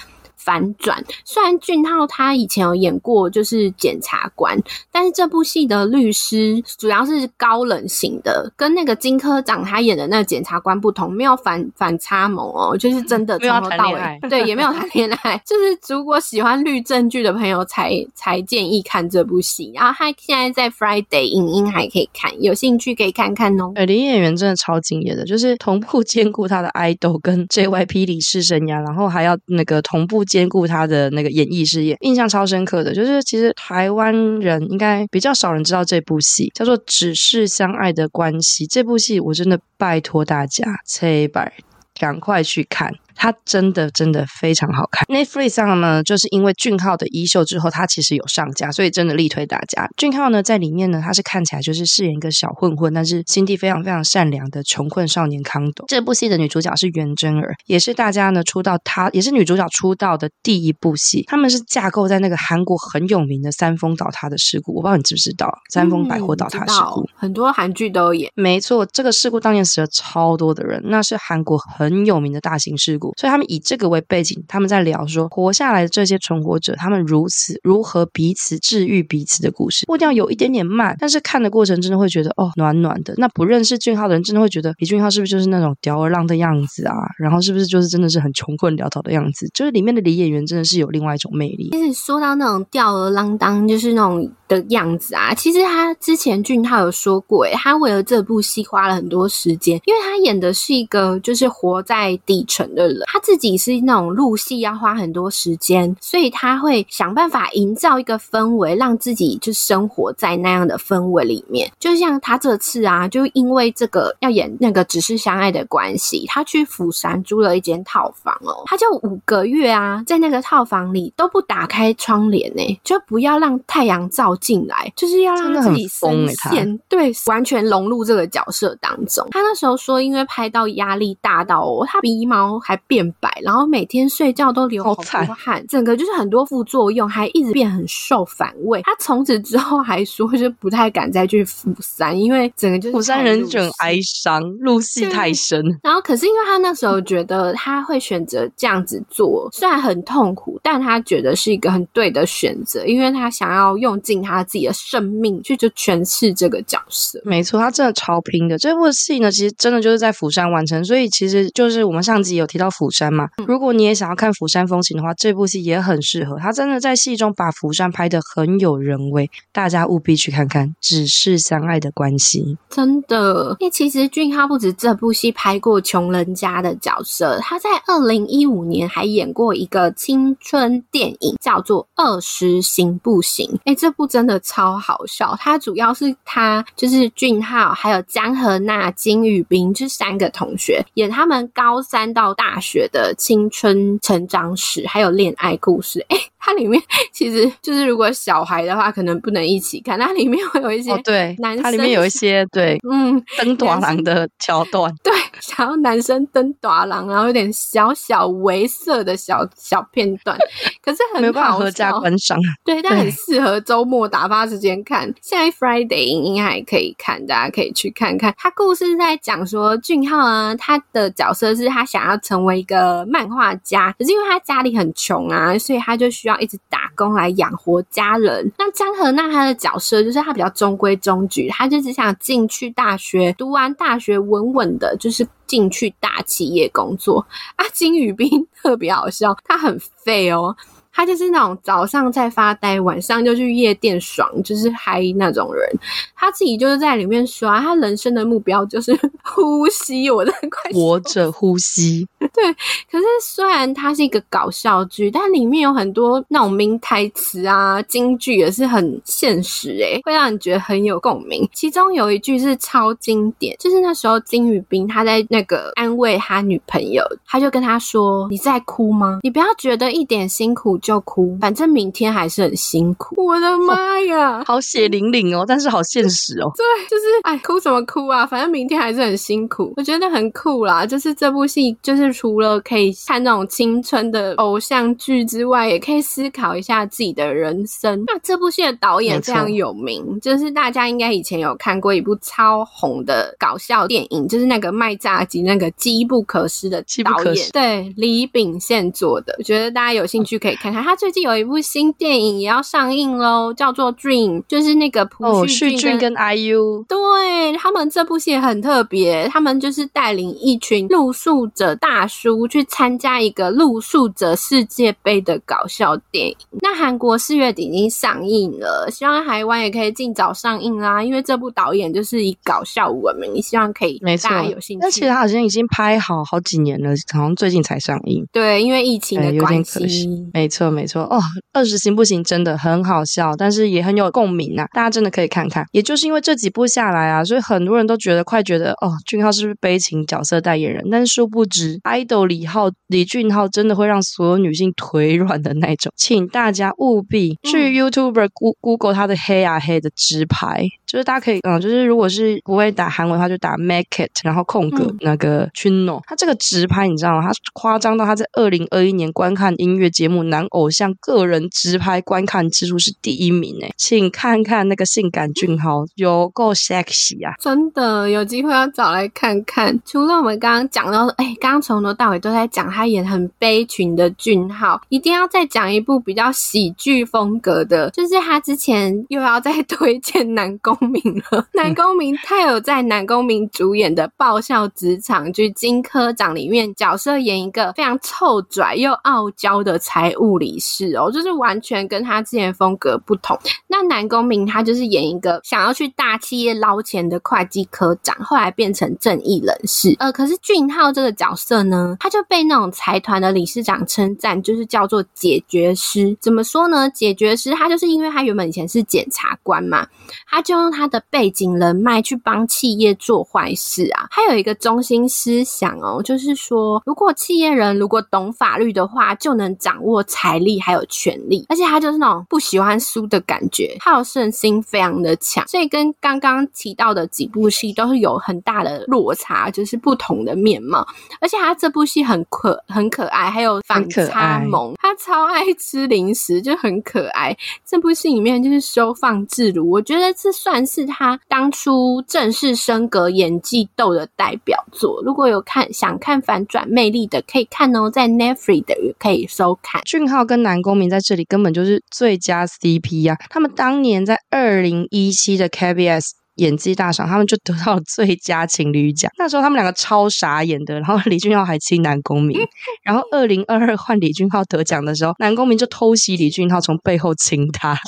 [0.44, 4.54] 反转，虽然俊浩他以前有演过就是检察官，
[4.92, 19.72] 但是这部戏的律师主要是高冷型的，跟那个金科长他演的那个检察官不同，没有反 反差萌哦，就是真的从头到尾，对，也没有谈恋爱， 就是如果喜欢律政剧的朋友才才建议看这部戏。
[19.74, 23.72] 然后他现在在 Friday 影音还可以看，有兴趣可以看看哦。
[23.76, 30.22] 呃，林演员真的超敬业的，就是同步兼顾他的 idol 跟 JYP 理事生涯，然后还要那个同步。
[30.35, 38.66] 兼顾他的那个演艺事业，印象超深刻的，就是其实台湾人应该比较少人知道这部戏，叫做《只是相爱的关系》。
[38.68, 41.53] 这部戏我真的拜托大家，切拜
[41.97, 42.92] 赶快去看。
[43.14, 45.07] 它真的真的非常好看。
[45.07, 49.88] Netflix 上呢，就是因为俊浩的衣袖之后，他其实有上架，所以真的力推大家。
[49.96, 55.85] 俊浩呢，在里面呢，他是看起来就是饰演一个小混混，但是心地非常非常善良的穷困少年康斗。
[55.88, 61.24] 这部戏的女主角是袁真儿，也是大家呢出道，她也是女主角出道的第一部戏。
[61.27, 68.31] 他们是架构在那个韩国很有名的三丰倒塌的事故，我不知道你知不知道三丰百货倒塌事故，嗯、很多韩剧都有演。
[68.35, 73.04] 没错，这个事故当年死了超多的人，那是韩国很有名的大型事故。
[73.17, 79.87] 所以他们以这个为背景，他们在聊说活下来的这些存活者，他们如此如何彼此治愈彼此的故事。
[79.87, 83.14] 步调有一点点慢，但是看的过程真的会觉得哦，暖暖的。
[83.17, 86.95] 那不认识俊浩的人，真的会觉得李俊浩是不是就是那种吊儿郎的样子啊？
[87.19, 89.49] 然后是不是就是真的是很穷困潦倒的样子？
[89.55, 91.71] 就是里面的李演员真的是有另外一种魅力。
[91.73, 103.45] 其实说到那种吊儿郎当，就是那种的样子啊，其实他之前俊浩有说过，诶，他为了这部戏花了很多时间，因为他演的是一个就是活在底层的人，他自己。
[103.45, 111.71] 自己是那种入戏要花很多时间，所以他会想办法营造一个氛围，让自己就生活在那样的氛围里面。
[111.79, 129.26] 就像他这次啊，就因为这个要演那个只是相爱的关系，他去釜山租了一间套房哦，他就五个月啊，在那个套房里都不打开窗帘呢，就不要让太阳照进来，就是要让自己深陷，对，完全融入这个角色当中。
[129.30, 133.30] 他那时候说，因为拍到压力大到哦，他鼻毛还变白。
[133.42, 138.83] 然后每天睡觉都流好多汗，整个就是很多副作用，还一直变很瘦反胃。
[138.83, 145.64] 他从此之后还说，就不太敢再去釜山，因为整个就是釜山人就很哀伤，入戏太深。
[145.83, 157.21] 然后可是因为他那时候觉得他会选择这样子做，虽然很痛苦，但他觉得是一个很对的选择，因为他想要用尽他自己的生命去就诠释这个角色。
[157.25, 158.57] 没错，他真的超拼的。
[158.57, 163.29] 这部戏呢，其实真的就是在釜山完成，所以其实就是我们上集有提到釜山嘛。
[163.47, 166.39] 如果你也想要看釜山风情的话，这部戏也很适合。
[166.39, 170.75] 他真的在戏中把釜山拍的很有人味，大家务必去看看。
[170.81, 173.57] 只是相爱的关系，真的。
[173.61, 183.51] 因为其实俊浩不止这部戏拍过穷人家的角色，他在二零一五年还演过一个青春电影，叫做《二十行不行》。
[183.65, 185.37] 哎，这部真的超好笑。
[185.40, 193.12] 他主要是他就是俊浩，还有江河娜、金宇彬这三个同学演他们高三到大学的。
[193.24, 196.80] 青春成长史，还有恋爱故事，哎、它里面
[197.11, 199.98] 其实就是如果小孩的话，可能不能一起看。
[199.98, 210.37] 它里面会有一些男生，对，它里面有一些对，嗯，登大人的桥段，对，想要男生登大人，然后有点小小猥色的小小片段，
[210.85, 215.11] 可是很好笑，没办法合家观赏，对，但很适合周末打发时间看。
[215.22, 218.35] 现在 Friday 应该还可以看，大家可以去看看。
[218.37, 222.74] 他故事在讲说，俊浩啊，他的角色是他想要成为一个。
[223.14, 228.53] 漫画家，可是因为他家里很穷啊，所以他就需要一直打工来养活家人。
[228.59, 237.64] 那江河那他的角色就是他比较中规中矩，他就只想进去大学，读完大学稳稳的，就是进去大企业工作啊。
[237.73, 240.57] 金宇彬特别好笑，他很废哦。
[240.94, 245.68] 他就是那种早上在发呆，晚上就去夜店爽，就是嗨那种人。
[246.14, 252.07] 他自己就是在里面说啊，他人生的目标就是 呼吸，我的快活着呼吸。
[252.33, 252.52] 对，
[252.90, 261.48] 可是虽然它是一个搞笑剧，但里面有很多那种名台词啊、金句也是很现实诶，会让你觉得很有共鸣。
[261.52, 269.18] 其中有一句是超经典，就是那时候金宇彬他在那个安慰他女朋友，他就跟他说：“你在哭吗？
[269.22, 273.14] 你不要觉得一点辛苦。”就哭，反正明天还是很辛苦。
[273.16, 276.53] 我的妈呀，好血淋淋哦，但是好现实哦。
[276.55, 278.26] 对，就是哎，哭什么哭啊？
[278.26, 279.72] 反正明天还是很辛苦。
[279.78, 288.05] 我觉得很酷啦，就是这部戏，就是除了可以看那种青春的偶像剧之外，也可以思考一下自己的人生。
[288.07, 299.35] 那这部戏的导演非常有名，就是大家应该以前有看过一部超红的搞笑电影，就是那个卖炸鸡那个机不可失的导演，对，李秉宪做的。
[299.39, 300.74] 我觉得大家有兴趣可以看。
[300.83, 316.37] 他最近有一部新电影也要上映喽，叫做《Dream》，就是那个朴叙俊跟 IU，对，他们这部戏很特别，他们就是带领一群露宿者大叔去参加一个露宿者世界杯的搞笑电影。
[316.62, 324.83] 那韩国四月底已经上映了，希望台湾也可以尽早上映啦，因为这部导演就是以搞笑闻名，希望可以大家有兴趣。
[324.83, 328.27] 但其实他好像已经拍好好几年了，好像最近才上映。
[328.33, 330.64] 对，因为疫情的关系，没错。
[330.71, 331.21] 没错哦，
[331.53, 334.67] 二十行不行真的很好笑，但是也很有共鸣啊！
[334.73, 335.65] 大家真的可以看看。
[335.73, 340.83] 也就是因为这几部下来啊，所以很多人都觉得快觉得哦，俊浩是不是悲情角色代言人？
[340.91, 345.93] 但是殊不知，idol 李浩李俊浩真的会让所有女性腿软的那种。
[345.97, 348.29] 请大家务必去 YouTuber
[348.61, 357.22] Google 他的黑啊黑的直拍，就是大家可以嗯，就是如果是不会打韩文的话，就打 Make It，然后空格那个 Chunno，他这个直拍你知道吗？
[357.22, 360.70] 他夸张到他在二零二一年观看音乐节目男偶。
[360.70, 367.34] 像个人直拍观看次数是第一名诶，请看看那个性感俊豪有够 sexy 啊！
[367.40, 369.80] 真的有机会要找来看看。
[369.84, 381.47] 除了我们刚刚讲到，哎，刚刚从头到尾都在讲他演很悲情的俊浩，一定要再讲一部比较喜剧风格的，就是他之前又要再推荐南宫珉了。
[381.53, 393.39] 南宫明他有在南宫明主演的爆笑职场剧《金科长》里面角色演一个非常臭拽又傲娇的财务理事哦，就是完全跟他之前风格不同。
[393.66, 399.95] 那南宫明他就是演一个想要去大企业捞钱的会计科长，后来变成正义人士。
[399.99, 406.16] 呃，可是俊浩这个角色呢，他就被那种财团的理事长称赞，就是叫做解决师。
[406.20, 406.89] 怎么说呢？
[406.91, 409.87] 解决师他就是因为他原本以前是检察官嘛，
[410.26, 414.09] 他就他的背景人脉去帮企业做坏事啊。
[414.11, 430.87] 他有一个中心思想哦，就是说，如果企业人如果懂法律的话，就能掌握财力还有权力，而且他就是那种不喜欢输的感觉，好胜心非常的强，所以跟刚刚提到的几部戏都是有很大的落差，就是不同的面貌。
[431.20, 437.35] 而且他这部戏很可很可爱，还有反差萌，他超爱吃零食，就很可爱。
[437.64, 445.02] 这部戏里面就是收放自如，我觉得这算是他当初正式升格演技斗的代表作。
[445.02, 449.80] 如果有看想看反转魅力的，可以看哦，在 n e f r i 的也可以收看。
[449.84, 456.24] 俊浩跟南宫明在这里根本就是最佳 CP 呀、他们当年在二零一七的 KBS。
[456.37, 459.11] 演技大赏，他们就得到了最佳情侣奖。
[459.18, 462.37] 那时候他们两个超傻眼的，然后李俊昊还亲南宫珉。
[462.82, 467.78] 然后二零二二换李俊昊得奖的时候，南宫珉就偷袭李俊昊，从背后亲他。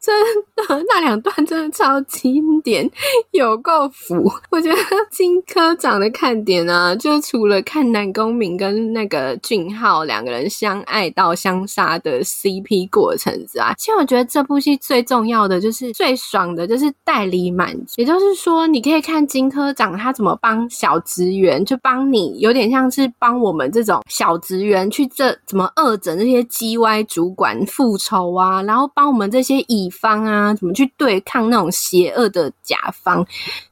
[0.00, 0.14] 真
[0.56, 2.90] 的，那两段真的超经典，
[3.30, 4.30] 有够腐。
[4.50, 4.76] 我觉得
[5.10, 17.50] 金科长的看点呢、啊，就除了看南宫珉跟那个俊昊两个人相爱到相杀的 CP 过程之外，其实我觉得这部戏最重要的就是最爽的，就是代理。
[17.96, 33.22] 也就是说，你可以看金科长他怎么帮小职员，就帮你有点像是帮我们这种小职员去这怎么恶整这些 G Y 主管复仇啊，然后帮我们这些乙方啊怎么去对抗那种邪恶的甲方，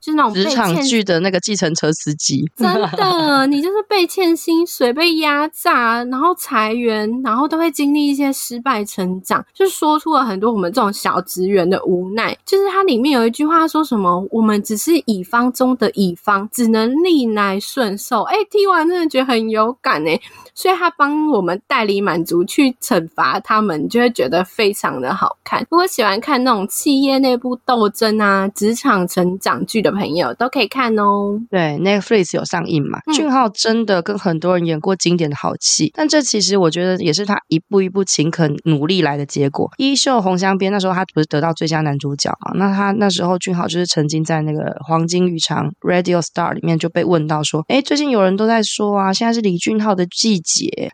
[0.00, 2.44] 就是那种职场剧的那个计程车司机。
[2.56, 2.66] 真
[2.96, 12.36] 的，你就是被欠薪水、被压榨，然后裁员，然后都会经历一些失败成长，就说出了很多我们这种小职员的无奈。
[12.44, 13.77] 就是它里面有一句话说。
[13.78, 18.22] 说什么我们只是乙方中的乙方，只能逆来顺受。
[18.22, 20.20] 哎，听完真的觉得很有感哎，
[20.58, 25.64] 所以他帮我们代理满足去惩罚他们，就会觉得非常的好看。
[25.70, 31.40] 如果喜欢看那种企业内部斗争啊、职场成长剧的朋友，都可以看哦。
[31.48, 32.98] 对，Netflix 有上映嘛？
[33.14, 39.70] 俊浩真的跟很多人演过经典的好戏，但这其实我觉得也是他一步一步勤恳努力来的结果。
[39.76, 42.50] 衣袖红香边那时候他不是得到最佳男主角啊？
[42.56, 50.40] 那他那时候俊浩就是曾经在那个黄金浴场 Radio Star 里面就被问到说：“哎，最近有人都在说啊，现在是李俊浩的季”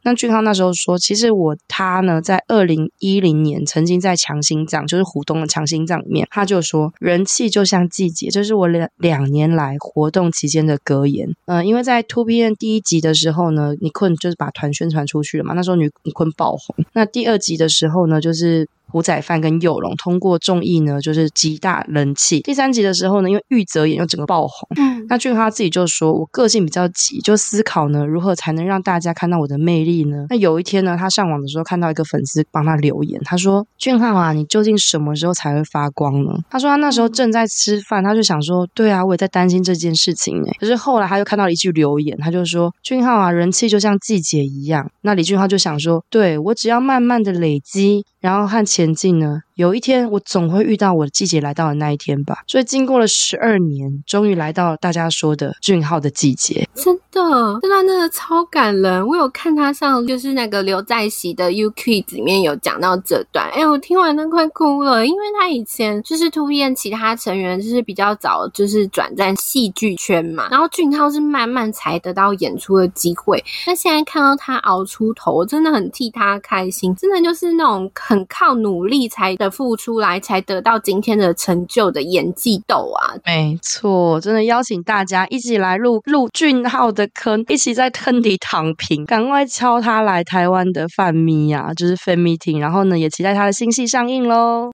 [0.03, 11.29] 那俊康那时候说：“其实我他呢，在二零一零年曾经在强心脏，就是湖东的强心脏里面，他就说人气就像季节，这是我两两年来活动期间的格言。
[11.47, 16.75] 嗯、因为在 to bn 第一集的时候呢，你坤就是把团宣传出去了嘛，那时候女尼坤爆红。
[16.93, 18.69] 那第二集的时候呢，就是。
[18.95, 22.39] 胡宰范跟佑龙通过综艺呢，就是极大人气。
[22.43, 49.43] 第三集的时候呢，因为玉泽演又整个爆红，嗯，那俊浩他自己就说：“我个性比较急，就思考呢，如何才能让大家看到我的魅力呢？”那有一天呢，他上网的时候看到一个粉丝帮他留言，他说：“俊浩啊，你究竟什么时候才会发光呢？”他说他那时候正在吃饭，他就想说：“对啊，我也在担心这件事情呢。”可是后来他又看到了一句留言，他就说：“俊浩啊，人气就像季节一样。”那李俊浩就想说：“对，我只要慢慢的累积。”然后和前进呢？
[49.55, 52.39] 有一天，我总会遇到我的季节来到的那一天吧。
[52.49, 56.69] 所以，经过了十二年，终于来到了大家说的俊昊的季节。
[56.75, 57.23] 真的，
[57.63, 59.07] 这段真的超感人。
[59.07, 63.49] 我有看他上，就是那个刘在熙的 U k 里面有讲到这段。
[63.51, 70.49] 哎，我听完都快哭了，因为他以前就是 2PM 其他成员，就是比较早就是转战戏剧圈嘛。
[70.51, 73.45] 然后俊昊是慢慢才得到演出的机会。
[73.69, 76.93] 那现在看到他熬出头，真的很替他开心。
[76.97, 83.17] 真的就是那种很靠努力才付出来才得到今天的成就的演技斗啊！
[83.25, 94.74] 没错，真的邀请大家一起来入入俊浩的坑，一起在坑底躺平，赶快敲他来台湾的饭咪呀，就是 fan meeting，然后呢，也期待他的新戏上映喽。